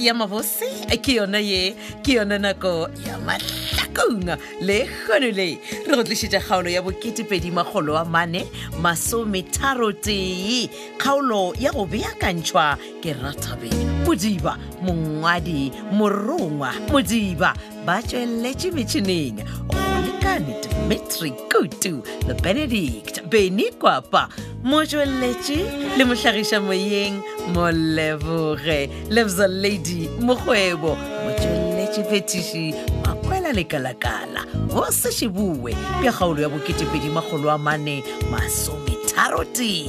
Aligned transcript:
ya 0.00 0.14
mabose 0.14 0.66
ke 1.04 1.12
yona 1.14 1.38
ye 1.38 1.76
ke 2.02 2.16
yona 2.16 2.38
nako 2.44 2.88
ya 3.06 3.18
matlakong 3.20 4.24
le 4.60 4.88
gono 5.04 5.28
le 5.28 5.36
re 5.60 5.60
go 5.84 6.00
tlisitse 6.04 6.40
kgaolo 6.40 6.70
ya 6.70 6.80
bo2edimagolo 6.80 7.90
wa 7.92 8.04
mane 8.04 8.46
masometharotee 8.80 10.70
kgaolo 10.96 11.52
ya 11.60 11.72
go 11.76 11.84
beakantšhwa 11.84 12.78
ke 13.02 13.12
ratabe 13.12 13.68
modiba 14.08 14.56
mongwadi 14.80 15.68
morongwa 15.92 16.72
modiba 16.88 17.52
ba 17.84 18.00
tsweletše 18.02 18.72
metšhineng 18.72 19.44
olekane 19.68 20.56
dmitri 20.64 21.30
kutu 21.52 22.00
le 22.28 22.34
benedict 22.40 23.20
benikwapa 23.28 24.28
mo 24.64 24.80
tsweletše 24.84 25.60
le 25.96 26.04
motlhagiša 26.08 26.56
moyeng 26.64 27.20
moleboge 27.48 28.88
lebza 29.08 29.46
lady 29.48 30.08
mokgwebo 30.20 30.96
motsweletše 31.24 32.02
fetiši 32.04 32.74
makwela 33.04 33.52
lekalakala 33.52 34.44
go 34.68 34.86
sešebue 34.92 35.72
ka 36.04 36.12
kgaolo 36.12 36.42
ya 36.42 36.48
bokeepedi 36.48 37.08
magolo 37.08 37.50
a 37.50 37.58
mane 37.58 38.02
masometharote 38.30 39.84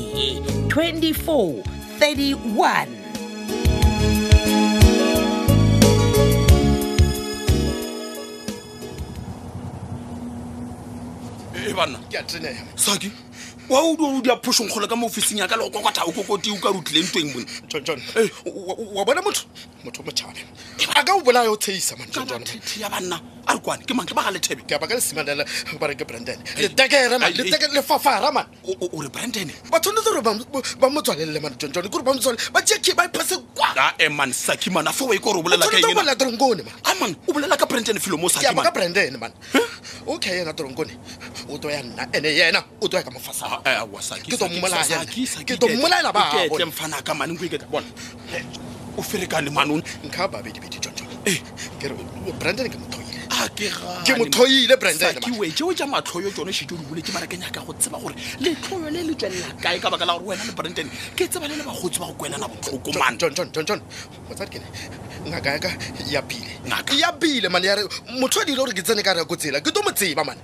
24 0.67 1.63
31 1.99 2.91
Saki? 12.75 13.11
wa 13.71 13.79
o 13.85 13.95
duo 13.95 14.19
dia 14.21 14.35
phosong 14.35 14.67
kgole 14.67 14.85
ka 14.87 14.95
mo 14.99 15.07
ofising 15.07 15.39
ya 15.39 15.47
ka 15.47 15.55
le 15.55 15.63
go 15.69 15.79
kokota 15.79 16.03
o 16.03 16.11
kokoti 16.11 16.51
o 16.51 16.59
ka 16.59 16.73
rutlileng 16.75 17.07
e 17.07 17.11
tweng 17.11 17.29
mone 17.31 17.47
eh, 18.19 18.27
wa 18.93 19.05
bona 19.07 19.21
motho 19.23 19.47
motho 19.87 20.03
mochabe 20.03 20.43
a 20.91 21.01
ka 21.07 21.15
o 21.15 21.23
bolaya 21.23 21.47
o 21.49 21.55
tsheisa 21.55 21.95
mane 21.95 22.11
ya 22.77 22.89
banna 22.91 23.21
a 23.51 23.55
re 23.55 23.59
kwane 23.59 23.83
ke 23.85 23.93
mantle 23.93 24.15
ba 24.15 24.23
ga 24.23 24.31
lethebe 24.31 24.63
ke 24.65 24.73
abaka 24.75 24.95
lesimanela 24.95 25.43
bare 25.79 25.95
ke 25.95 26.05
branden 26.07 26.39
letee 26.57 27.67
lefafaraman 27.75 28.45
o 28.65 29.01
re 29.03 29.09
branden 29.11 29.51
ba 29.71 29.77
tshwanetse 29.79 30.11
gore 30.13 30.21
ba 30.79 30.87
motswalele 30.89 31.39
man 31.43 31.55
tsontsone 31.59 31.89
kore 31.91 32.03
ba 32.03 32.13
motswale 32.15 32.37
ba 32.55 32.61
eke 32.63 32.93
ba 32.95 33.05
phese 33.11 33.35
kwa 33.55 33.67
ae 33.75 33.81
ah, 33.83 33.93
eh, 33.99 34.09
man 34.09 34.31
saki 34.33 34.69
man 34.69 34.87
a 34.87 34.91
fa 34.91 35.05
wa 35.05 35.13
e 35.13 35.17
ikore 35.17 35.37
o 35.39 35.43
bolelaaa 35.43 36.15
drongone 36.15 36.63
man 36.63 36.73
a 36.85 36.91
ah, 36.91 36.95
man 36.99 37.15
o 37.27 37.31
bolela 37.33 37.57
ka 37.57 37.65
branden 37.65 37.99
filo 37.99 38.17
mo 38.17 38.27
saka 38.29 38.71
branden 38.71 39.17
man 39.17 39.31
okay 40.07 40.39
yena 40.39 40.53
drongone 40.53 40.91
o 41.49 41.57
toya 41.57 41.83
nna 41.83 42.07
ande 42.13 42.31
yena 42.35 42.63
o 42.79 42.87
toya 42.87 43.03
ka 43.03 43.11
mofasake 43.11 44.31
to 45.57 45.67
mmolaela 45.67 46.11
baafanaka 46.13 47.13
man 47.13 47.35
bon 47.71 47.83
o 48.97 49.01
ferekane 49.01 49.49
manon 49.49 49.81
nkha 50.03 50.27
babedibedi 50.27 50.77
tsontsone 50.79 51.07
ee 51.25 51.31
eh. 51.39 51.39
kere 51.79 51.95
branden 52.39 52.67
ke 52.67 52.75
motho 52.77 53.00
ke 53.49 54.13
mothoile 54.19 54.75
brandeo 54.77 55.13
ta 55.81 55.85
matlhoyo 55.93 56.31
tsone 56.33 56.53
sheo 56.53 56.69
dibole 56.77 57.01
ke 57.01 57.11
barekeng 57.15 57.41
yaka 57.45 57.59
go 57.65 57.73
tseba 57.73 57.97
gore 57.97 58.15
letlhoyo 58.39 58.89
le 58.93 59.01
le 59.07 59.13
tswelela 59.15 59.45
kae 59.63 59.79
ka 59.79 59.89
baka 59.89 60.05
la 60.05 60.13
gore 60.17 60.25
wena 60.35 60.43
le 60.45 60.51
branden 60.53 60.89
ke 61.15 61.27
tseba 61.27 61.47
le 61.49 61.55
le 61.57 61.63
bagotsi 61.63 61.99
ba 62.01 62.05
go 62.07 62.13
kwelela 62.21 62.47
botlhokomanjonjonjonjon 62.51 63.81
otsakee 64.29 64.61
ngaka 65.27 65.51
yaka 65.53 65.69
ya 66.13 66.21
bile 66.21 66.57
ya 67.01 67.11
bile 67.11 67.49
mane 67.49 67.65
yare 67.67 67.83
motho 68.19 68.41
a 68.41 68.45
dile 68.45 68.57
gore 68.57 68.73
ke 68.73 68.81
tsene 68.83 69.01
ka 69.01 69.13
reya 69.13 69.25
ko 69.25 69.35
tsela 69.35 69.61
ke 69.61 69.71
to 69.73 69.81
mo 69.81 69.91
tseba 69.91 70.23
mane 70.23 70.41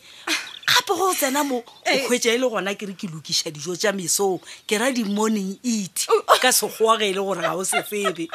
gape 0.67 0.91
go 0.93 1.13
tsena 1.15 1.43
mo 1.43 1.63
o 1.65 1.95
kgwetsa 2.05 2.29
eh. 2.29 2.35
e 2.35 2.37
le 2.37 2.47
gona 2.51 2.75
ke 2.75 2.85
re 2.85 2.93
ke 2.93 3.07
lokiša 3.07 3.47
dijo 3.51 3.79
tša 3.79 3.95
mesong 3.95 4.43
ke 4.67 4.75
ra 4.77 4.91
di-morning 4.91 5.55
eat 5.63 6.07
ka 6.43 6.51
sekgowa 6.51 6.99
ge 6.99 7.15
e 7.15 7.15
le 7.15 7.21
gore 7.23 7.41
ga 7.41 7.55
o 7.55 7.63
se 7.63 7.79
tsebe 7.79 8.27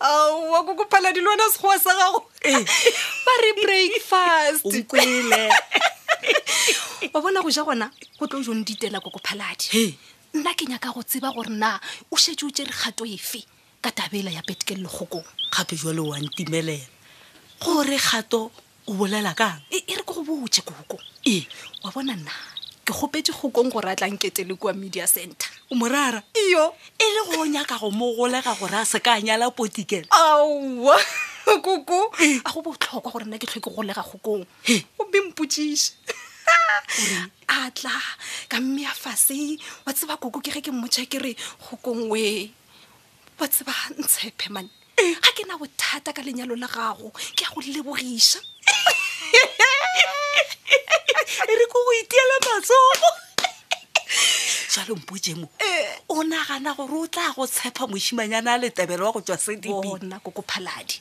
aowa 0.00 0.64
kokophaladi 0.64 1.20
le 1.20 1.28
ona 1.28 1.44
sekgowa 1.52 1.76
sa 1.76 1.92
gago 1.92 2.24
eh. 2.40 2.64
ba 3.24 3.32
re 3.44 3.50
breakfast 3.60 4.64
wa 7.12 7.20
bona 7.20 7.42
go 7.42 7.48
ja 7.50 7.64
gona 7.64 7.90
go 8.18 8.26
tlo 8.26 8.42
jong 8.42 8.64
ditela 8.64 9.00
koko 9.00 9.20
phaladi 9.24 9.94
nna 10.34 10.54
ke 10.54 10.64
nyaka 10.68 10.92
go 10.92 11.02
tseba 11.02 11.32
gore 11.32 11.50
na 11.50 11.80
o 12.10 12.16
shetse 12.16 12.44
o 12.46 12.50
tse 12.50 12.64
kgato 12.64 13.04
efe 13.04 13.44
ka 13.82 13.90
tabela 13.90 14.30
ya 14.30 14.42
petekele 14.42 14.82
legokong 14.84 15.24
gape 15.56 15.76
jalo 15.76 16.08
wa 16.10 16.18
ntimelela 16.20 16.78
gore 17.60 17.96
kgato 17.96 18.50
o 18.86 18.92
bolela 18.92 19.34
kang 19.34 19.60
e, 19.70 19.78
e 19.86 19.94
re 19.96 20.02
ke 20.02 20.12
go 20.14 20.22
botse 20.24 20.60
koko 20.62 20.98
ee 21.26 21.42
wa 21.84 21.90
bona 21.92 22.16
nna 22.16 22.32
ke 22.84 22.92
kgopetse 22.92 23.32
kgokong 23.32 23.72
gore 23.72 23.88
a 23.90 23.96
tla 23.96 24.08
nketele 24.08 24.56
kua 24.56 24.72
media 24.72 25.06
center 25.06 25.48
o 25.70 25.74
morara 25.74 26.22
iyo 26.34 26.74
e 26.98 27.04
le 27.04 27.36
go 27.36 27.46
nyaka 27.46 27.78
go 27.78 27.90
mo 27.90 28.12
golega 28.16 28.54
gore 28.60 28.76
a 28.76 28.84
se 28.84 28.98
ka 29.00 29.20
nyala 29.20 29.50
potikela 29.50 30.06
aowa 30.10 31.00
koko 31.62 32.10
a 32.12 32.40
ah, 32.44 32.50
go 32.54 32.60
botlhokwa 32.64 33.10
gore 33.14 33.24
nna 33.26 33.38
ke 33.38 33.46
tlhoke 33.48 33.70
golega 33.70 34.02
gokong 34.02 34.42
o 34.98 35.02
bempotsise 35.10 35.94
a 37.48 37.70
tla 37.70 37.94
ka 38.50 38.58
mme 38.60 38.82
a 38.86 38.94
fase 39.02 39.54
wa 39.86 39.92
tseba 39.92 40.16
koko 40.18 40.40
ke 40.42 40.50
ge 40.50 40.60
ke 40.62 40.70
mmotšha 40.74 41.06
ke 41.06 41.18
re 41.22 41.32
gokong 41.70 42.08
we 42.10 42.50
wa 43.38 43.46
tseba 43.46 43.70
ntshephe 44.00 44.48
mane 44.50 44.70
ga 44.98 45.30
ke 45.38 45.46
na 45.46 45.54
bothata 45.56 46.10
ka 46.12 46.22
lenyalo 46.26 46.58
la 46.58 46.66
gago 46.66 47.10
ke 47.14 47.46
ya 47.46 47.50
go 47.54 47.60
lebogisa 47.62 48.38
e 51.50 51.52
re 51.54 51.66
ko 51.70 51.78
go 51.78 51.92
itiela 52.02 52.36
matsogo 52.42 53.10
jalo 54.76 54.94
mpotse 54.96 55.34
mo 55.34 55.48
eh. 55.58 56.00
o 56.10 56.22
nagana 56.22 56.74
gore 56.76 56.92
o 56.92 57.06
tla 57.06 57.32
go 57.34 57.46
tshepa 57.46 57.86
mosimanyana 57.88 58.54
a 58.56 58.58
letebelo 58.58 59.04
wa 59.06 59.12
go 59.12 59.20
tswa 59.20 59.38
sedibona 59.38 60.20
ko 60.20 60.30
kophaladi 60.30 61.00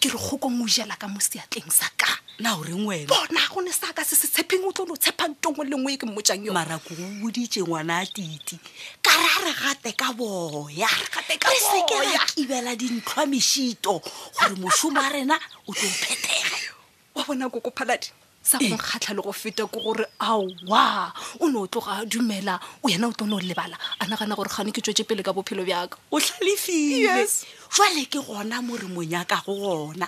ke 0.00 0.08
re 0.12 0.18
go 0.18 0.36
kong 0.36 0.60
o 0.62 0.66
jela 0.68 0.94
ka 1.00 1.08
mo 1.08 1.16
seatleng 1.18 1.70
sa 1.72 1.86
ka 1.96 2.12
na 2.38 2.56
o 2.60 2.64
reng 2.64 2.84
wena 2.84 3.08
bona 3.08 3.40
go 3.48 3.60
ne 3.60 3.72
saka 3.72 4.04
se 4.04 4.16
se 4.16 4.28
tshepeng 4.28 4.64
o 4.68 4.72
tlo 4.72 4.84
lo 4.92 4.96
tshepang 4.96 5.32
tongwe 5.40 5.64
lengwe 5.64 5.96
e 5.96 5.96
ke 5.96 6.04
mmotjang 6.06 6.44
yo 6.44 6.52
marako 6.52 6.92
o 6.94 7.04
boditse 7.24 7.60
ngwana 7.64 8.04
a 8.04 8.04
titi 8.06 8.58
ka 9.00 9.10
re 9.16 9.24
a 9.26 9.38
re 9.48 9.52
gate 9.64 9.92
ka 9.96 10.12
boya 10.12 10.88
re 11.24 11.38
seke 11.40 11.96
ra 11.96 12.26
kibela 12.36 12.76
dintlhwa 12.76 13.24
mešito 13.26 13.96
gore 14.36 14.54
mosomo 14.60 15.00
a 15.00 15.08
rena 15.08 15.38
o 15.66 15.72
tlo 15.72 15.88
phethege 15.88 16.68
wa 17.16 17.24
bona 17.24 17.48
ko 17.48 17.60
kophaladi 17.64 18.12
sa 18.46 18.58
go 18.58 18.64
nkgatlha 18.78 19.12
le 19.18 19.22
go 19.26 19.32
feta 19.34 19.66
ke 19.66 19.72
gore 19.82 20.04
aowa 20.22 21.10
o 21.42 21.50
ne 21.50 21.58
o 21.58 21.66
tloga 21.66 22.06
dumela 22.06 22.54
o 22.78 22.86
yena 22.86 23.10
o 23.10 23.10
tlo 23.12 23.26
ne 23.26 23.34
o 23.34 23.42
lebala 23.42 23.74
a 23.98 24.04
nagana 24.06 24.38
gore 24.38 24.46
gane 24.54 24.70
ke 24.70 24.78
tswetse 24.78 25.02
pele 25.02 25.24
ka 25.26 25.34
bophelo 25.34 25.66
bjaka 25.66 25.98
o 26.14 26.20
tlhalefile 26.22 27.26
fale 27.74 28.06
ke 28.06 28.22
gona 28.22 28.62
mo 28.62 28.78
re 28.78 28.86
mong 28.86 29.10
yaka 29.10 29.42
go 29.42 29.52
gona 29.90 30.06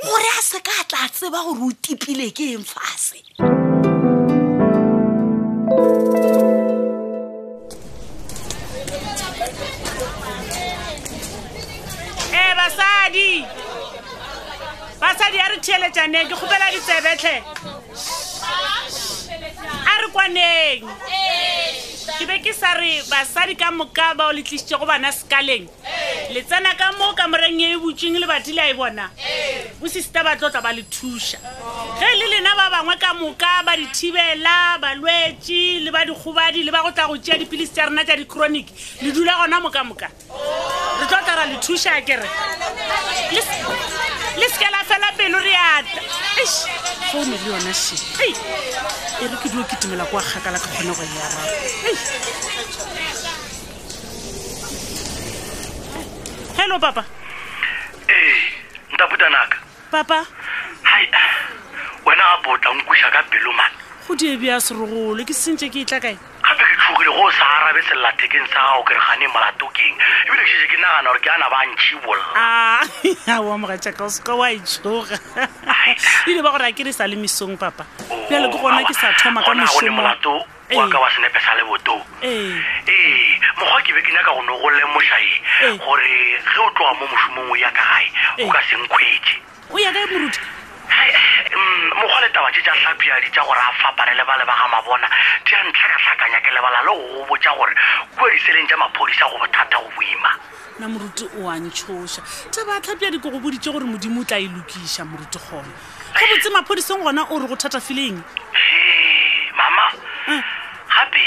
gore 0.00 0.28
a 0.32 0.40
se 0.40 0.60
ka 0.64 0.72
tla 0.88 1.04
tseba 1.12 1.44
gore 1.44 1.60
o 1.60 1.70
tipile 1.76 2.32
ke 2.32 2.56
eng 2.56 2.64
fase 2.64 3.20
basadi 12.64 13.44
basadi 14.98 15.36
a 15.36 15.46
re 15.52 15.60
thieletsane 15.60 16.20
ke 16.32 16.32
kgopela 16.32 16.72
ditsebetlhe 16.72 17.73
bokgoneng 20.24 20.80
ke 22.04 22.24
be 22.28 22.36
ke 22.44 22.52
sa 22.52 22.74
re 22.76 23.00
basadi 23.08 23.54
ka 23.56 23.70
moka 23.72 24.14
bao 24.16 24.32
le 24.32 24.42
tlisitse 24.44 24.76
go 24.78 24.86
bana 24.86 25.08
sekaleng 25.12 25.66
le 26.32 26.40
tsena 26.44 26.72
ka 26.78 26.92
mo 26.98 27.12
kamoreng 27.16 27.60
e 27.60 27.72
e 27.72 27.76
butsweng 27.76 28.18
le 28.20 28.26
badile 28.26 28.60
a 28.60 28.68
e 28.70 28.74
bona 28.74 29.10
bosisita 29.80 30.22
ba 30.24 30.36
tlotla 30.36 30.60
ba 30.60 30.72
le 30.72 30.82
thuša 30.84 31.38
ge 32.00 32.08
le 32.20 32.26
lena 32.32 32.54
ba 32.56 32.70
bangwe 32.72 32.96
ka 33.00 33.14
moka 33.14 33.62
ba 33.64 33.76
dithibela 33.76 34.78
balwetse 34.80 35.80
le 35.84 35.90
ba 35.90 36.04
dikgobadi 36.04 36.64
le 36.64 36.70
ba 36.72 36.82
go 36.84 36.90
tla 36.92 37.06
go 37.08 37.16
tšea 37.18 37.38
dipilisi 37.40 37.72
tsa 37.72 37.88
rena 37.88 38.04
tsa 38.04 38.16
dichronic 38.16 38.66
le 39.02 39.12
dula 39.12 39.36
gona 39.40 39.60
mokamoka 39.60 40.08
re 41.00 41.04
tlotla 41.08 41.34
ra 41.36 41.44
le 41.48 41.56
thuša 41.60 42.00
kere 42.04 42.28
le 44.44 44.50
seke 44.52 44.68
la 44.70 44.82
fela 44.88 45.08
pelo 45.16 45.38
re 45.38 45.54
ata 45.56 46.00
foune 47.10 47.32
le 47.42 47.48
yona 47.48 47.72
she 47.72 47.96
e 48.18 49.26
re 49.28 49.36
ke 49.42 49.48
dio 49.48 49.64
ketumela 49.64 50.04
kwa 50.04 50.20
kgakala 50.22 50.58
ka 50.60 50.68
kgone 50.68 50.92
go 50.94 51.00
e 51.02 51.20
araba 51.24 51.44
hello 56.60 56.76
papa 56.78 57.02
ee 58.08 58.34
ntaputanaka 58.92 59.56
papa 59.90 60.18
hai 60.84 61.06
wena 62.06 62.24
a 62.32 62.36
potla 62.44 62.74
nkweša 62.76 63.08
ka 63.16 63.20
pelo 63.32 63.48
mane 63.56 63.76
go 64.08 64.12
diebe 64.14 64.48
a 64.52 64.60
serogolo 64.60 65.24
ke 65.24 65.32
sentse 65.34 65.70
ke 65.72 65.80
e 65.80 65.84
kae 65.88 66.16
tlogile 66.94 67.10
go 67.16 67.28
sa 67.30 67.44
arabe 67.58 67.82
sellathekeng 67.82 68.46
sa 68.48 68.60
gago 68.62 68.82
kere 68.86 69.00
gane 69.08 69.26
molatokeng 69.34 69.96
ebile 70.28 70.44
kee 70.48 70.66
ke 70.72 70.76
nagana 70.82 71.08
gore 71.10 71.18
ke 71.24 71.30
ana 71.34 71.48
ba 71.50 71.60
ntšhi 71.72 71.96
bollaamogaaka 73.14 74.04
ah, 74.04 74.10
seka 74.14 74.34
wa 74.38 74.48
itshoga 74.54 75.18
e 75.36 75.48
ebile 76.26 76.42
ba 76.44 76.50
gore 76.54 76.66
a 76.66 76.72
kere 76.72 76.92
sa 76.92 77.06
le 77.06 77.16
mesong 77.16 77.56
papa 77.58 77.84
oh, 78.10 78.34
ale 78.34 78.48
ke 78.52 78.56
gona 78.62 78.84
ke 78.86 78.94
sa 78.94 79.10
thoma 79.20 79.42
ka 79.42 79.54
mesomolato 79.54 80.46
waka 80.74 80.98
wa 80.98 81.08
senepe 81.14 81.38
sa 81.40 81.54
leboto 81.58 81.98
ee 82.22 82.62
mokgwa 83.58 83.82
ke 83.82 83.92
be 83.94 84.02
ke 84.02 84.12
nyaka 84.14 84.30
go 84.34 84.42
ne 84.42 84.52
go 84.62 84.70
lemošae 84.70 85.42
gore 85.82 86.08
ge 86.42 86.58
o 86.62 86.70
tloga 86.78 86.94
mo 87.00 87.06
mosomong 87.06 87.50
o 87.50 87.56
ya 87.56 87.70
kagae 87.70 88.12
o 88.46 88.48
ka 88.50 88.62
senkgwetse 88.70 89.36
o 89.70 89.78
ya 89.78 89.90
ka 89.92 89.98
morutha 90.12 90.40
mokgwa 92.04 92.20
le 92.20 92.28
taba 92.36 92.50
te 92.52 92.60
tša 92.60 92.72
hlapiadi 92.76 93.28
tša 93.32 93.40
gore 93.48 93.56
a 93.64 93.72
faparele 93.80 94.24
ba 94.28 94.36
lebaga 94.36 94.66
mabona 94.68 95.08
di 95.40 95.52
a 95.56 95.60
ntlha 95.64 95.86
ka 95.88 95.96
hlakanya 96.04 96.40
ke 96.44 96.50
lebala 96.52 96.80
le 96.84 96.92
go 97.00 97.22
botša 97.32 97.52
gore 97.56 97.72
kua 98.16 98.28
diseleng 98.28 98.68
tša 98.68 98.76
maphodisa 98.76 99.24
go 99.32 99.36
bothata 99.40 99.76
go 99.80 99.88
boima 99.96 100.30
na 100.78 100.86
moruti 100.92 101.24
o 101.40 101.48
a 101.48 101.56
ntshoša 101.64 102.20
taba 102.52 102.76
a 102.76 102.80
tlhapiadi 102.84 103.16
ko 103.24 103.30
go 103.32 103.40
boditše 103.40 103.72
gore 103.72 103.88
modimo 103.88 104.20
o 104.20 104.24
tla 104.28 104.36
e 104.36 104.48
lokiša 104.52 105.08
moruti 105.08 105.38
kgona 105.40 105.64
go 105.64 106.36
botse 106.36 106.48
maphodiseng 106.52 107.00
gona 107.00 107.22
o 107.32 107.38
re 107.40 107.46
go 107.48 107.56
thata 107.56 107.80
fileng 107.80 108.20
mama 109.56 109.84
eh. 110.28 110.44
gape 110.92 111.24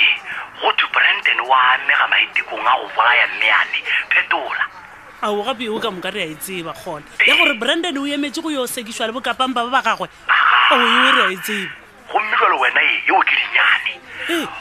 go 0.62 0.70
tho 0.78 0.86
branden 0.94 1.40
wa 1.50 1.74
amega 1.74 2.06
maitekong 2.14 2.68
a 2.70 2.74
go 2.78 2.86
bolaya 2.94 3.26
mmeane 3.34 3.80
phetola 4.14 4.64
ao 5.26 5.42
gape 5.42 5.66
o 5.74 5.82
ka 5.82 5.90
mo 5.90 6.02
ka 6.06 6.14
re 6.14 6.22
a 6.22 6.28
e 6.38 6.38
tseba 6.38 6.74
kgona 6.78 7.06
ya 7.26 7.34
gore 7.34 7.54
branden 7.58 7.98
o 7.98 8.06
emetse 8.06 8.44
go 8.46 8.54
yo 8.54 8.70
sekišwa 8.70 9.10
le 9.10 9.14
bokapang 9.18 9.56
ba 9.58 9.66
ba 9.66 9.82
ba 9.82 9.82
gagwe 9.82 10.06
gommelo 10.70 12.60
wena 12.60 12.82
e 12.82 13.04
yeo 13.08 13.20
ke 13.24 13.36
dinyane 13.40 13.94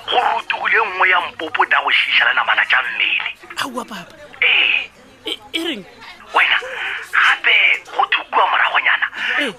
go 0.09 0.21
rutugile 0.23 0.87
nngwe 0.87 1.09
ya 1.11 1.21
mpopo 1.21 1.67
ta 1.67 1.79
go 1.83 1.91
šišhala 1.91 2.33
namana 2.35 2.63
tša 2.71 2.79
mmele 2.83 3.31
aa 3.59 3.69
papa 3.75 3.97
ee 4.43 4.85
e, 5.31 5.39
e 5.53 5.59
reng 5.67 5.85
wena 6.35 6.59
gape 7.13 7.55
go 7.97 8.05
thukua 8.13 8.47
moragonyana 8.51 9.07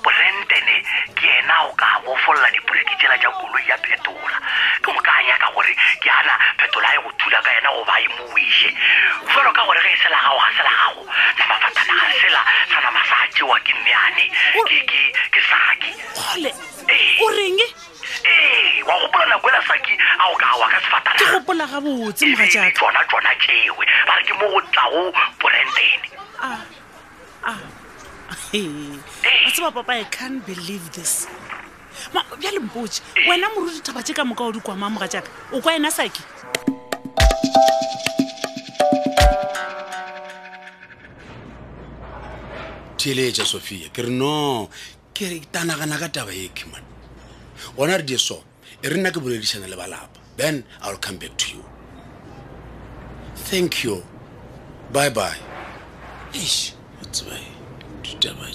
brandon 0.03 0.67
ke 1.15 1.27
ena 1.39 1.63
o 1.63 1.69
ka 1.75 1.99
bofolola 2.05 2.51
dipoleke 2.51 2.95
tsela 2.99 3.17
tša 3.17 3.29
koloi 3.31 3.67
ya 3.69 3.77
phetola 3.77 4.37
ke 4.81 4.89
mo 4.91 4.99
ka 5.03 5.15
nyaka 5.27 5.47
gore 5.53 5.73
ke 5.99 6.09
ana 6.09 6.33
phetola 6.59 6.95
e 6.95 7.03
go 7.03 7.11
thula 7.19 7.39
ka 7.43 7.51
yena 7.55 7.69
go 7.75 7.83
ba 7.83 7.99
e 7.99 8.07
moiše 8.15 8.76
mpotsa 21.67 21.67
gabotse 21.67 22.23
mogatšaka 22.31 22.69
tsona 22.77 23.01
tsona 23.09 23.31
tšewe 23.41 23.85
ba 24.07 24.15
ke 24.25 24.33
mo 24.39 24.45
go 24.53 24.59
tlago 24.73 25.03
brandene 25.39 26.21
ah, 26.41 26.61
ah. 27.43 27.59
eh. 28.53 28.99
a 29.23 29.51
tseba 29.51 29.69
papa 29.75 29.93
i 29.99 30.03
can't 30.15 30.41
believe 30.47 30.85
this 30.95 31.27
bjale 32.39 32.59
mpotse 32.67 32.99
eh. 33.15 33.29
wena 33.29 33.47
moruti 33.55 33.79
thaba 33.85 34.01
ka 34.03 34.23
moka 34.25 34.43
o 34.47 34.51
di 34.55 34.59
kwama 34.63 34.87
mogatšaka 34.95 35.27
o 35.55 35.61
kwa 35.63 35.71
ena 35.75 35.91
sake 35.91 36.21
theletša 43.01 43.45
sophia 43.45 43.89
ke 43.91 44.01
re 44.01 44.09
no 44.11 44.69
ke 45.13 45.23
re 45.31 45.37
tanagana 45.51 45.99
ka 45.99 46.07
taba 46.09 46.31
ye 46.31 46.47
kemane 46.47 46.85
gona 47.75 47.97
re 47.99 48.03
dieso 48.03 48.43
e 48.83 48.87
re 48.89 48.97
nna 48.97 49.11
ke 49.11 49.19
boledišana 49.19 49.67
le 49.67 49.75
balapa 49.75 50.26
Then 50.37 50.63
I'll 50.83 50.97
come 50.97 51.17
back 51.17 51.35
to 51.37 51.57
you. 51.57 51.63
Thank 53.35 53.83
you. 53.83 54.03
Bye 54.93 55.09
bye. 55.09 55.35
Ish, 56.31 56.73
that's 57.01 57.23
why. 57.25 57.39
Ditaba 58.03 58.47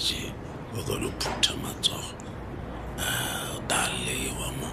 we're 0.73 0.85
going 0.85 1.01
to 1.03 1.09
put 1.17 1.41
matsogo. 1.61 2.15
Ah, 2.97 3.59
ta 3.67 3.91
lewa 4.05 4.49
mo. 4.61 4.67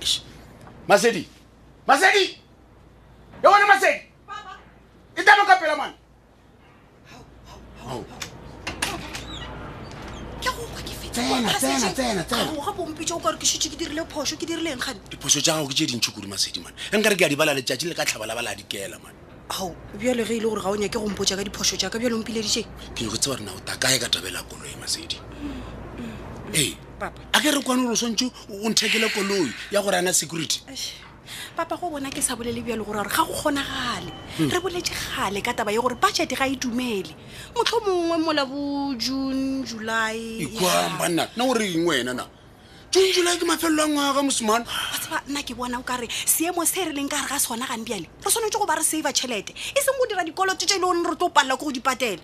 Ish. 0.00 0.22
Masedi. 0.88 1.26
Masedi. 1.86 2.36
want 3.44 3.62
wena 3.62 3.66
Masedi. 3.74 3.98
Baba. 4.26 4.56
Itama 5.20 5.44
ka 5.48 5.56
pela 5.60 5.76
man. 5.76 5.92
How 7.04 7.24
how 7.46 7.58
how. 7.88 8.04
Oh. 8.04 8.25
ebjale 11.16 11.16
e 11.16 11.16
ge 11.16 11.16
ile 13.78 14.00
e 20.22 20.40
gore 20.40 20.60
ga 20.60 20.68
o 20.68 20.74
nyake 20.76 20.98
gompotsa 20.98 21.36
ka 21.38 21.44
diphoso 21.46 21.76
jaaka 21.78 21.98
bjale 22.02 22.14
ompile 22.18 22.42
dije 22.42 22.64
ke 22.98 23.04
yo 23.06 23.10
go 23.10 23.16
tseba 23.16 23.36
rena 23.38 23.52
o 23.54 23.60
takae 23.62 23.94
ka 24.02 24.08
tabela 24.10 24.42
koloi 24.42 24.74
masedi 24.82 25.14
mm, 25.22 26.02
mm, 26.02 26.10
mm. 26.48 26.50
ee 26.54 26.74
a 27.32 27.38
ke 27.40 27.54
re 27.54 27.62
kwane 27.62 27.86
gore 27.86 27.92
o 27.92 27.94
shwantse 27.94 28.26
o 28.50 28.66
nthekele 28.68 29.06
koloi 29.14 29.46
ya 29.70 29.78
gore 29.86 29.98
ana 30.02 30.10
security 30.12 30.60
papa 31.56 31.76
go 31.80 31.88
bona 31.88 32.12
ke 32.12 32.20
sa 32.20 32.36
bolele 32.36 32.60
bjalo 32.60 32.84
gore 32.84 33.00
gore 33.02 33.08
ga 33.08 33.24
go 33.24 33.32
kgonagale 33.32 34.12
hmm. 34.36 34.50
re 34.52 34.60
boletse 34.60 34.92
gale 34.92 35.40
ka 35.40 35.52
taba 35.56 35.72
ye 35.72 35.80
gore 35.80 35.96
budget 35.96 36.28
ga 36.28 36.44
e 36.44 36.54
dumele 36.60 37.08
motlho 37.56 37.80
mongwe 37.80 38.16
mola 38.20 38.44
bo 38.44 38.92
june 39.00 39.64
july 39.64 40.20
ikwambanna 40.44 41.26
nna 41.32 41.42
gore 41.48 41.64
engwena 41.72 42.12
na 42.12 42.24
june 42.92 43.08
july 43.16 43.38
ke 43.40 43.44
mafelelo 43.48 43.82
a 43.88 43.88
ngwaga 43.88 44.20
mosimane 44.22 44.64
batseba 44.68 45.22
nna 45.26 45.40
ke 45.42 45.54
bona 45.56 45.80
o 45.80 45.82
kare 45.82 46.04
seemo 46.28 46.60
se 46.68 46.80
e 46.84 46.86
re 46.92 46.92
leng 46.92 47.08
ka 47.08 47.16
re 47.24 47.28
ga 47.32 47.38
se 47.40 47.48
kgonagang 47.48 47.82
bjale 47.88 48.04
re 48.04 48.28
tshwanetse 48.30 48.58
go 48.60 48.66
ba 48.68 48.76
re 48.76 48.84
savee 48.84 49.10
tšhelete 49.16 49.50
e 49.74 49.80
seng 49.80 49.96
go 49.96 50.04
dira 50.06 50.22
dikoloto 50.28 50.60
tse 50.68 50.76
e 50.76 50.80
le 50.84 50.84
gonne 50.84 51.08
re 51.08 51.16
tlo 51.16 51.32
palelwa 51.32 51.56
ke 51.56 51.64
go 51.64 51.72
dipatela 51.72 52.22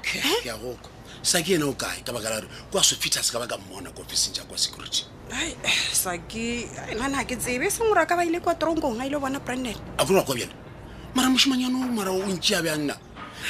okay 0.00 0.20
eh? 0.32 0.40
ke 0.48 0.48
a 0.50 0.56
goka 0.56 0.88
sake 1.22 1.54
ena 1.54 1.66
o 1.70 1.78
kae 1.78 2.02
ka 2.02 2.10
baka 2.12 2.28
la 2.28 2.36
gore 2.42 2.50
kwa 2.70 2.82
sofitas 2.82 3.30
ka 3.30 3.38
baka 3.38 3.54
mmona 3.56 3.94
ko 3.94 4.02
officing 4.02 4.34
ja 4.34 4.42
kwa 4.42 4.58
security 4.58 5.06
nana 6.98 7.22
ke 7.24 7.38
tsebe 7.38 7.70
sengora 7.70 8.04
ka 8.10 8.18
ba 8.18 8.26
ile 8.26 8.42
kwa 8.42 8.54
trongkong 8.58 8.98
a 8.98 9.06
ile 9.06 9.18
bona 9.22 9.38
branden 9.38 9.78
a 9.98 10.02
kona 10.04 10.26
kwa 10.26 10.34
bjale 10.34 10.54
mara 11.14 11.30
mosimanyane 11.30 11.78
o 11.78 11.86
morao 11.94 12.18
o 12.18 12.26
ntse 12.26 12.58
a 12.58 12.62
be 12.66 12.70
a 12.74 12.76
nna 12.76 12.98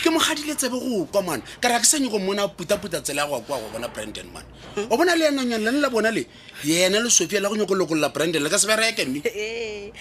ke 0.04 0.08
mogadile 0.12 0.52
tsebe 0.52 0.76
go 0.76 1.08
kwa 1.08 1.20
mane 1.24 1.42
ka 1.64 1.68
re 1.72 1.80
a 1.80 1.80
ke 1.80 1.88
senye 1.88 2.12
go 2.12 2.20
mmona 2.20 2.44
putaputa 2.52 3.00
tsela 3.00 3.24
go 3.24 3.40
kwa 3.40 3.56
go 3.56 3.68
bona 3.72 3.88
branden 3.88 4.28
mane 4.32 4.44
hmm? 4.76 4.92
o 4.92 4.92
bona 4.96 5.16
le 5.16 5.24
yananyane 5.32 5.64
lane 5.64 5.80
la 5.80 5.88
bona 5.88 6.12
le 6.12 6.28
yena 6.68 7.00
le 7.00 7.08
sofia 7.08 7.40
la 7.40 7.48
go 7.48 7.56
nyako 7.56 7.72
lokolola 7.72 8.12
branden 8.12 8.42
le 8.44 8.50
ka 8.52 8.58
se 8.60 8.68
bereke 8.68 9.08
mme 9.08 9.24
e 9.24 9.92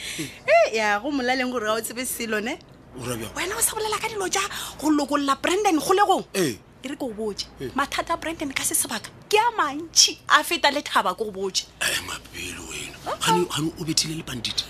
ya 0.75 0.99
go 0.99 1.07
molaleng 1.09 1.47
gore 1.51 1.65
ga 1.71 1.79
o 1.79 1.79
tsebe 1.81 2.03
selone 2.03 2.59
wena 2.99 3.55
o 3.55 3.63
sa 3.63 3.71
bolela 3.79 3.95
ka 3.95 4.11
dilo 4.11 4.27
ja 4.27 4.43
go 4.75 4.91
lokolola 4.91 5.39
branden 5.39 5.79
go 5.79 5.93
le 5.95 6.03
gong 6.03 6.25
ee 6.35 6.59
e 6.83 6.87
re 6.87 6.95
ke 6.95 7.03
o 7.05 7.13
boje 7.13 7.45
eh. 7.59 7.69
mathata 7.75 8.13
a 8.13 8.17
brandon 8.17 8.51
ka 8.53 8.63
se 8.63 8.73
sebaka 8.75 9.09
ke 9.29 9.37
a 9.37 9.49
mantšhi 9.57 10.17
a 10.29 10.43
feta 10.43 10.71
lethaba 10.73 11.13
ke 11.13 11.23
go 11.23 11.31
boje 11.31 11.65
eh, 11.81 11.99
mapelo 12.09 12.65
enogane 12.73 13.69
o 13.79 13.83
bethile 13.85 14.17
le 14.17 14.23
bandit 14.23 14.65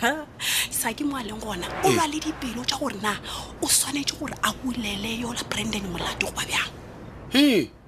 sa 0.70 0.92
ke 0.92 1.08
mo 1.08 1.16
a 1.16 1.24
leng 1.24 1.40
gona 1.40 1.68
o 1.88 1.92
lwa 1.96 2.04
eh. 2.06 2.12
le 2.12 2.20
dipelo 2.20 2.64
tja 2.68 2.78
gore 2.80 3.00
na 3.02 3.16
o 3.64 3.68
tshwanetse 3.68 4.20
gore 4.20 4.36
a 4.44 4.52
bulele 4.52 5.20
yola 5.22 5.44
brandon 5.50 5.88
molato 5.94 6.28
goba 6.28 6.44
bjang 6.50 7.80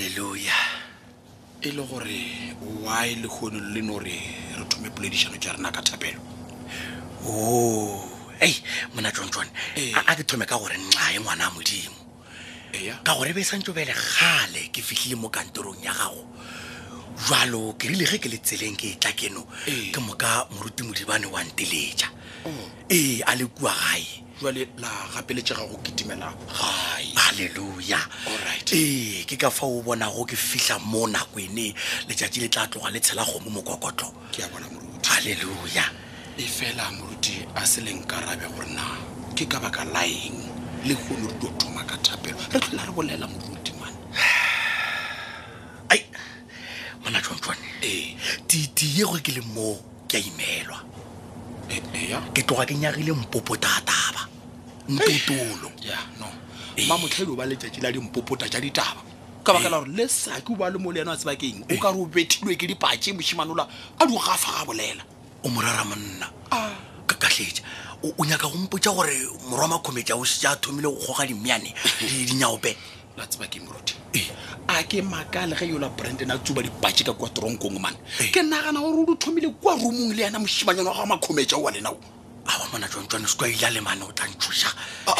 haleluya 0.00 0.52
e 1.60 1.70
le 1.72 1.82
gore 1.84 2.56
wy 2.62 3.14
lekgono 3.20 3.60
le 3.72 3.80
no 3.82 3.98
re 3.98 4.12
re 4.56 4.64
thome 4.66 4.88
poledišano 4.96 5.36
tša 5.36 5.56
rena 5.60 5.68
ka 5.70 5.82
thapelo 5.84 6.16
o 7.26 7.28
oh, 7.28 8.08
ei 8.40 8.56
mona 8.96 9.10
tsontsone 9.12 9.50
a 10.08 10.14
ke 10.16 10.24
thome 10.24 10.46
ka 10.48 10.56
gore 10.56 10.72
nnae 10.80 11.20
ngwana 11.20 11.48
a 11.48 11.50
modimo 11.52 12.00
ka 13.04 13.12
gore 13.14 13.34
be 13.36 13.40
e 13.40 13.44
santse 13.44 13.74
bele 13.76 13.92
kgale 13.92 14.72
ke 14.72 14.80
fitlhile 14.80 15.20
mo 15.20 15.28
kantorong 15.28 15.84
ya 15.84 15.92
gago 15.92 16.24
jalo 17.28 17.76
ke 17.76 17.88
rile 17.92 18.06
ge 18.08 18.16
ke 18.24 18.28
le 18.32 18.40
tseleng 18.40 18.76
ke 18.80 18.96
e 18.96 18.96
tla 18.96 19.12
keno 19.12 19.44
ke 19.92 20.00
moka 20.00 20.48
moruti 20.56 20.80
modibane 20.80 21.28
wa 21.28 21.44
nteletša 21.44 22.08
ee 22.96 23.20
a 23.30 23.34
le 23.36 23.46
kua 23.46 23.72
gae 23.82 24.06
jale 24.42 24.62
la 24.82 24.88
gapeletšega 25.14 25.64
go 25.70 25.76
kitimela 25.84 26.28
gae 26.48 27.06
halleluja 27.14 27.98
right. 28.46 28.70
ee 28.72 29.24
ke 29.24 29.36
ka 29.36 29.50
fa 29.50 29.66
o 29.66 29.82
bonago 29.82 30.24
ke 30.24 30.36
fihla 30.36 30.78
mo 30.78 31.06
nako 31.06 31.40
ene 31.40 31.74
letšatši 32.08 32.40
le 32.40 32.48
tla 32.48 32.66
tloga 32.66 32.90
le 32.90 33.00
tshela 33.00 33.24
kgomo 33.24 33.50
mokokotlo 33.50 34.06
ke 34.32 34.42
a 34.44 34.48
bona 34.52 34.66
moruti 34.72 35.08
halleluja 35.08 35.84
e 36.38 36.42
fela 36.56 36.90
moruti 36.98 37.44
a 37.54 37.66
se 37.66 37.80
leng 37.80 38.06
karabe 38.06 38.46
gore 38.56 38.68
na 38.74 38.86
ke 39.36 39.44
ka 39.52 39.58
baka 39.60 39.84
laeng 39.84 40.38
le 40.88 40.94
kgone 40.94 41.26
re 41.28 41.32
dio 41.40 41.50
thoma 41.60 41.82
ka 41.84 41.96
thapelo 42.04 42.40
re 42.52 42.58
tlhola 42.60 42.84
re 42.88 42.92
bolela 42.96 43.26
moruti 43.28 43.72
mane 43.80 43.96
ai 45.92 46.00
mona 47.04 47.18
tšontšone 47.20 47.66
ee 47.90 48.16
titi 48.48 48.86
ye 48.96 49.04
gore 49.04 49.20
ke 49.20 49.32
le 49.36 49.42
moo 49.54 49.76
ke 50.08 50.16
a 50.16 50.20
imelwa 50.20 50.78
ke 52.32 52.40
tloga 52.42 52.64
ke 52.66 52.74
nyagile 52.74 53.12
mpopota 53.12 53.68
taba 53.84 54.20
mpetolo 54.88 55.68
ma 56.88 56.96
motlhaedi 56.96 57.30
o 57.32 57.36
ba 57.36 57.44
letsatsi 57.44 57.80
la 57.80 57.92
dimpopota 57.92 58.48
ja 58.48 58.60
ditaba 58.60 59.00
ka 59.44 59.52
baka 59.52 59.68
la 59.68 59.78
gore 59.80 59.88
le 59.92 60.08
sa 60.08 60.40
ke 60.40 60.50
o 60.52 60.56
ba 60.56 60.70
le 60.70 60.78
mole 60.78 60.96
yana 60.98 61.12
wa 61.12 61.16
tsebakeng 61.16 61.60
o 61.68 61.76
kare 61.76 61.98
o 62.00 62.06
betilwe 62.06 62.56
ke 62.56 62.66
dipatše 62.66 63.12
mošimanola 63.12 63.68
a 64.00 64.06
di 64.06 64.14
gafa 64.16 64.52
ga 64.56 64.64
bolela 64.64 65.02
o 65.44 65.48
morara 65.50 65.84
monna 65.84 66.26
kakatlhetsa 67.06 67.62
o 68.16 68.24
nyaka 68.24 68.48
gompotsa 68.48 68.90
gore 68.96 69.12
morwa 69.50 69.68
makometsa 69.68 70.16
o 70.16 70.24
sea 70.24 70.56
thomile 70.56 70.88
go 70.88 70.96
goga 71.04 71.26
dimeane 71.26 71.74
dinyaope 72.00 72.76
na 73.16 73.26
tseba 73.26 73.46
ke 73.48 73.58
morute 73.62 73.94
a 74.68 74.82
ke 74.84 75.02
maka 75.02 75.46
le 75.46 75.56
ge 75.56 75.66
yola 75.70 75.88
branden 75.88 76.30
a 76.30 76.38
tsuba 76.38 76.62
dipatše 76.62 77.04
ka 77.06 77.12
kwa 77.14 77.28
toronkong 77.30 77.80
mane 77.80 77.96
ke 78.30 78.42
nagana 78.44 78.80
gore 78.80 79.00
o 79.02 79.06
di 79.06 79.16
thomile 79.16 79.48
kwa 79.60 79.74
romong 79.74 80.14
le 80.14 80.22
yana 80.22 80.38
mosimanyana 80.38 80.90
wa 80.90 80.94
gago 80.96 81.06
makgomeja 81.08 81.56
wa 81.56 81.70
lenao 81.70 81.98
aba 82.46 82.64
mona 82.72 82.86
tswantswane 82.86 83.26
se 83.26 83.36
kwa 83.36 83.48
ile 83.48 83.66
a 83.66 83.70
le 83.70 83.80
mane 83.80 84.02
o 84.02 84.12
tlantsosa 84.12 84.68
ah. 85.06 85.14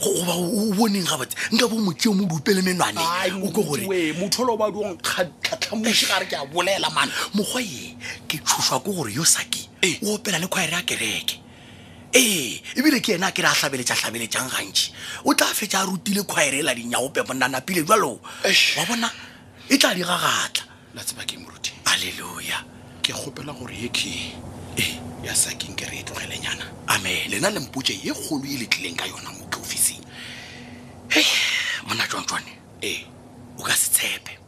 goba 0.00 0.32
o 0.36 0.72
boneng 0.76 1.06
ga 1.06 1.16
batsi 1.16 1.36
nka 1.54 1.68
bo 1.70 1.76
motse 1.80 2.06
o 2.08 2.12
modupe 2.12 2.52
le 2.52 2.62
menwane 2.62 3.00
motho 3.40 3.62
o 3.62 3.76
le 3.76 4.52
o 4.52 4.56
ba 4.56 4.70
duong 4.70 4.98
kgatlhamoši 5.00 6.06
gare 6.06 6.26
ke 6.28 6.34
a 6.36 6.44
bolela 6.44 6.90
mane 6.90 7.10
mokgwa 7.34 7.60
ye 7.60 7.96
ke 8.28 8.36
tshoswa 8.44 8.80
ke 8.84 8.90
gore 8.92 9.12
yo 9.12 9.24
sake 9.24 9.68
o 10.04 10.14
opela 10.14 10.38
le 10.38 10.46
kgwaere 10.46 10.72
ya 10.72 10.82
kereke 10.84 11.43
ee 12.14 12.60
ebile 12.76 13.00
ke 13.02 13.14
ena 13.14 13.26
a 13.26 13.32
kere 13.34 13.48
a 13.50 13.54
tlhabeletša 13.54 13.94
tlhabeletsang 13.98 14.46
gantši 14.48 14.86
o 15.26 15.34
tla 15.34 15.46
fetsa 15.46 15.80
a 15.80 15.84
rutile 15.86 16.22
kgwaere 16.22 16.62
la 16.62 16.74
dinyaope 16.74 17.22
monna 17.28 17.48
jalo 17.88 18.20
wa 18.78 18.84
bona 18.86 19.10
e 19.68 19.76
tla 19.76 19.94
di 19.94 20.00
gagatla 20.02 21.24
ke 21.26 21.36
moruti 21.38 21.72
alleluja 21.84 22.64
ke 23.02 23.12
kgopela 23.12 23.52
gore 23.52 23.74
ye 23.74 23.88
ke 23.88 24.32
ee 24.78 24.94
ya 25.26 25.34
sakeng 25.34 25.74
ke 25.74 25.90
re 25.90 25.98
e 25.98 26.02
tlogelenyana 26.04 26.64
ame 26.86 27.26
lena 27.28 27.50
le 27.50 27.60
ye 27.60 28.10
e 28.10 28.14
kgolo 28.14 28.44
e 28.46 28.56
letlileng 28.62 28.94
ka 28.96 29.06
yona 29.06 29.30
mo 29.34 29.46
ke 29.50 29.58
ofising 29.58 30.02
e 31.10 31.24
mona 31.86 32.06
tswantswane 32.06 32.52
ee 32.82 33.02
o 33.58 33.62
ka 33.62 33.74
se 33.74 33.90
tshepe 33.90 34.38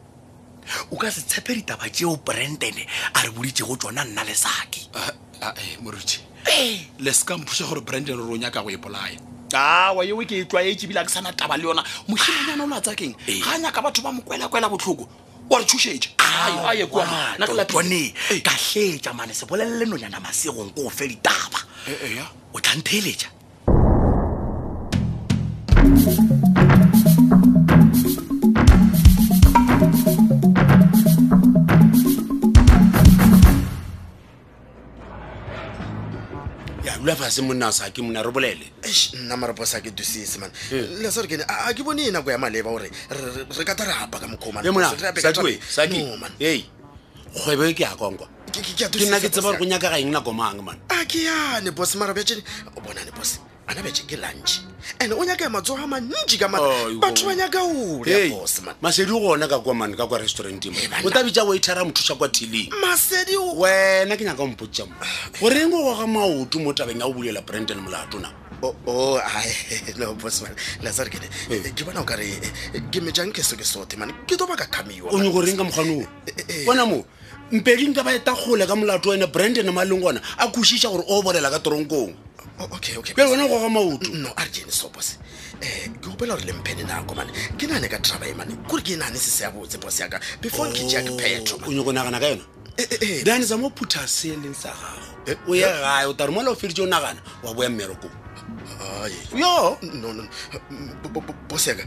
o 0.91 0.95
ka 0.95 1.11
se 1.11 1.21
tshepe 1.21 1.55
ditaba 1.55 1.89
tšeo 1.91 2.15
branden 2.23 2.79
a 3.13 3.21
re 3.23 3.29
boditsego 3.29 3.75
tsona 3.75 4.03
nna 4.07 4.23
le 4.23 4.35
saki 4.35 4.87
ee, 5.43 5.77
moruti 5.83 6.26
le 6.99 7.11
seka 7.11 7.35
gore 7.67 7.81
branden 7.81 8.15
ro 8.17 8.33
o 8.33 8.37
nyaka 8.37 8.61
go 8.61 8.69
e 8.69 8.77
polaya 8.77 9.19
awa 9.53 10.03
ah, 10.03 10.05
yeo 10.05 10.17
ke 10.25 10.41
e 10.43 10.45
tlwaetse 10.45 10.83
e 10.85 10.87
ebile 10.87 10.99
a 10.99 11.05
ke 11.05 11.09
sana 11.09 11.31
taba 11.31 11.57
le 11.57 11.63
yona 11.63 11.83
mošimanyana 12.07 12.63
o 12.63 12.67
le 12.67 12.75
a 12.75 12.81
tsakeng 12.81 13.15
ee. 13.27 13.39
ga 13.39 13.57
nyaka 13.57 13.81
batho 13.81 14.01
ba 14.01 14.11
mokwelakwela 14.11 14.69
botlhoko 14.69 15.07
wa 15.49 15.57
re 15.59 15.65
tšhošetše 15.65 16.09
ah, 16.19 16.73
ee. 16.73 18.39
ka 18.39 18.51
tletsa 18.51 19.13
mane 19.13 19.33
se 19.33 19.45
bolelele 19.45 19.85
nonyana 19.85 20.19
masegong 20.19 20.71
ko 20.75 20.85
o 20.87 20.89
fe 20.89 21.07
ditaba 21.07 21.59
e, 21.87 21.91
e, 22.19 22.23
o 22.53 22.59
tlantheletša 22.59 23.27
lwa 37.07 37.15
fase 37.15 37.39
monasa 37.41 37.87
ke 37.95 38.01
mona 38.03 38.21
re 38.21 38.31
bolele 38.31 38.67
nna 39.23 39.35
maroposa 39.39 39.79
ke 39.79 39.95
dusise 39.95 40.37
man 40.43 40.51
eh. 40.71 40.83
lesore 40.99 41.27
kene 41.31 41.43
a 41.47 41.71
ke 41.73 41.83
bone 41.83 42.03
nako 42.11 42.31
ya 42.31 42.37
maleba 42.37 42.69
gore 42.69 42.91
re 42.91 43.63
kata 43.65 43.85
re 43.87 43.93
apa 43.95 44.19
ka 44.19 44.27
mokgomaa 44.27 44.61
eh, 46.43 46.63
kgwebo 47.27 47.65
e 47.65 47.73
ke 47.73 47.83
ya 47.87 47.95
konkwa 47.95 48.27
ke 48.51 49.07
nna 49.07 49.19
ke 49.23 49.29
tseba 49.31 49.55
gore 49.55 49.57
go 49.57 49.63
nyaka 49.65 49.87
ga 49.89 49.97
eng 50.03 50.11
nako 50.11 50.33
mang 50.35 50.59
man 50.63 50.77
a 50.91 51.05
ke 51.07 51.23
yane 51.23 51.71
bos 51.71 51.95
maraba 51.95 52.19
ya 52.19 52.25
tene 52.27 52.43
o 52.75 52.81
bonane 52.83 53.11
bose 53.15 53.39
ana 53.67 53.83
and 54.99 55.11
o 55.11 55.23
nyaka 55.25 55.49
matsogo 55.49 55.83
a 55.83 55.87
mantši 55.87 56.39
ka 56.39 56.47
oh, 56.55 56.99
batho 56.99 57.25
ba 57.27 57.35
nyaka 57.35 57.59
olebosman 57.67 58.75
o 58.81 59.19
gona 59.19 59.47
ka 59.49 59.59
kwa 59.59 59.73
mane 59.75 59.95
ka 59.95 60.07
kwa 60.07 60.19
restauranteng 60.19 60.71
o 61.03 61.09
tabi 61.09 61.31
tša 61.31 61.43
waitera 61.43 61.83
mothuša 61.83 62.15
kwa 62.15 62.29
teleng 62.29 62.71
masedi 62.79 63.35
wena 63.35 64.15
ke 64.15 64.23
nyaka 64.23 64.39
mpotša 64.45 64.85
mo 64.87 64.95
goreng 65.43 65.73
o 65.75 65.83
goga 65.91 66.07
maoto 66.07 66.59
mo 66.59 66.71
tabeng 66.71 66.99
ya 67.03 67.07
go 67.07 67.13
bulela 67.13 67.41
branden 67.41 67.83
molatona 67.83 68.31
oh, 68.63 68.73
oh, 68.87 69.19
no 69.97 70.15
bosman 70.15 70.55
lazare 70.81 71.09
kene 71.11 71.27
ke 71.27 71.67
eh, 71.67 71.71
ka 74.55 74.67
kamiwa 74.71 75.11
eh, 75.11 76.07
eh, 76.37 76.65
bona 76.65 76.85
mo 76.87 77.03
mpeding 77.51 77.91
ka 77.93 78.03
ba 78.07 78.15
eta 78.15 78.31
kgole 78.31 78.63
ka 78.65 78.75
molato 78.79 79.09
wena 79.11 79.27
branden 79.27 79.67
leng 79.67 79.99
gona 80.01 80.21
a 80.37 80.47
kwešiša 80.47 80.87
gore 80.89 81.03
o 81.11 81.21
bolela 81.21 81.51
ka 81.51 81.59
toronkong 81.59 82.15
pele 83.15 83.27
oh, 83.27 83.31
wena 83.31 83.47
goga 83.47 83.69
maotono 83.69 84.31
a 84.35 84.43
re 84.43 84.47
eh, 84.49 84.51
ke 84.51 84.61
ene 84.63 84.71
sobos 84.71 85.17
um 85.53 85.61
ke 85.61 85.99
gopela 86.09 86.33
gore 86.35 86.45
le 86.45 86.53
mphene 86.53 86.83
nako 86.83 87.15
mane 87.15 87.31
ke 87.57 87.67
nane 87.67 87.87
ka 87.87 87.99
traba 87.99 88.25
e 88.27 88.33
mane 88.33 88.55
kore 88.67 88.81
ke 88.81 88.95
nane 88.97 89.15
se 89.17 89.29
seya 89.31 89.51
botse 89.51 89.77
bos 89.79 89.99
yaka 89.99 90.19
before 90.41 90.69
ke 90.73 90.85
jeake 90.89 91.09
oh, 91.09 91.17
petro 91.17 91.57
o 91.65 91.71
nyako 91.71 91.91
nagana 91.91 92.19
ka 92.19 92.27
yona 92.27 92.43
eh, 92.77 92.85
eh, 93.01 93.23
dane 93.23 93.45
sa 93.45 93.57
mo 93.57 93.69
phutha 93.69 94.07
se 94.07 94.29
e 94.29 94.35
leng 94.37 94.55
sa 94.55 94.73
gago 95.25 95.39
o 95.47 95.55
ye 95.55 95.63
gae 95.65 96.05
o 96.07 96.13
tare 96.13 96.31
mola 96.31 96.51
o 96.51 96.55
fedie 96.55 96.83
o 96.83 96.87
nagana 96.87 97.21
wa 97.43 97.53
boya 97.53 97.69
mmerekong 97.69 98.26
hayi 98.67 99.39
yo 99.41 99.75
no 100.01 100.09
no 100.17 100.23
boseka 101.49 101.83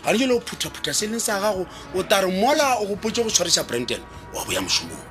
gane 0.06 0.18
jele 0.18 0.34
o 0.34 0.40
phuthaphutha 0.40 0.94
se 0.94 1.08
leng 1.08 1.20
sa 1.20 1.40
gago 1.42 1.68
o 1.96 2.04
tare 2.04 2.28
mola 2.28 2.76
o 2.80 2.86
gopotse 2.86 3.24
go 3.24 3.30
tshwarisa 3.30 3.64
brandon 3.64 4.02
wa 4.34 4.44
boya 4.46 4.62
mosomong 4.62 5.02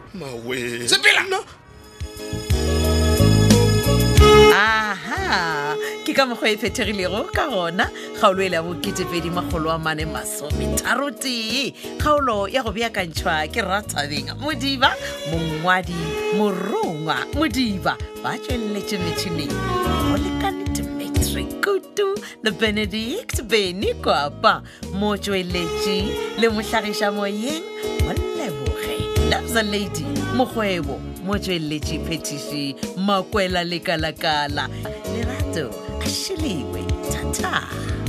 aha 4.56 5.76
ke 6.04 6.12
ka 6.16 6.24
mokgwa 6.30 6.48
e 6.48 6.56
phethegilego 6.60 7.20
ka 7.36 7.44
gona 7.52 7.84
kgaolo 8.16 8.40
e 8.40 8.48
le 8.48 8.56
ya 8.56 8.62
bokeepedi 8.62 9.30
magolo 9.30 9.68
wa 9.68 9.78
mane 9.78 10.06
masometharotee 10.08 11.70
kgaolo 12.00 12.48
ya 12.48 12.62
go 12.64 12.72
beakantšhwa 12.72 13.52
ke 13.52 13.60
ratabeng 13.60 14.32
modiba 14.40 14.94
mongwadi 15.30 15.96
morongwa 16.40 17.16
modiba 17.36 17.96
ba 18.24 18.32
tsweleletše 18.40 18.96
metšhineng 19.04 19.52
go 20.08 20.16
lekane 20.24 20.64
dimetri 20.72 21.44
kutu 21.60 22.16
le 22.42 22.50
benedict 22.50 23.36
beny 23.44 23.84
kwapa 24.00 24.62
mo 24.96 25.12
tsweletše 25.20 25.96
le 26.40 26.48
motlhagiša 26.48 27.12
moyeng 27.12 27.66
mo 28.08 28.12
leboge 28.38 28.96
lovesa 29.30 29.62
lady 29.68 30.06
mokgwebo 30.32 31.05
mo 31.26 31.38
tsweletše 31.38 31.96
phetiši 32.06 32.64
makwela 33.06 33.62
lekalakala 33.70 34.64
lerato 35.12 35.66
a 36.04 36.06
šheliwe 36.08 36.80
thata 37.10 38.05